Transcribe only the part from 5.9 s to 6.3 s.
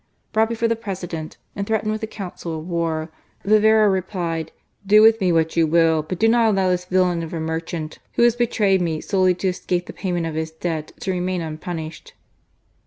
but do